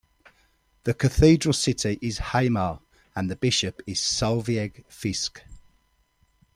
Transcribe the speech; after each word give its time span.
The 0.85 0.95
cathedral 0.95 1.53
city 1.53 1.99
is 2.01 2.17
Hamar, 2.17 2.79
and 3.15 3.29
the 3.29 3.35
bishop 3.35 3.83
is 3.85 3.99
Solveig 3.99 4.83
Fiske. 4.89 5.43